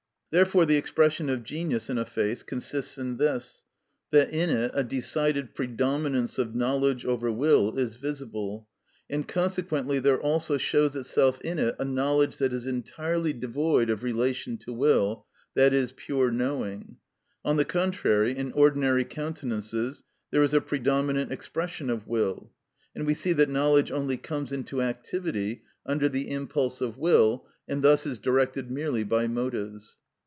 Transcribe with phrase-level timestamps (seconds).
[0.31, 3.65] Therefore the expression of genius in a face consists in this,
[4.11, 8.69] that in it a decided predominance of knowledge over will is visible,
[9.09, 14.03] and consequently there also shows itself in it a knowledge that is entirely devoid of
[14.03, 15.25] relation to will,
[15.57, 16.95] i.e., pure knowing.
[17.43, 22.53] On the contrary, in ordinary countenances there is a predominant expression of will;
[22.95, 27.81] and we see that knowledge only comes into activity under the impulse of will, and
[27.81, 29.97] thus is directed merely by motives.